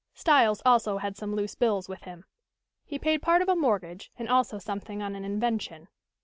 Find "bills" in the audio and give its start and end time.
1.53-1.87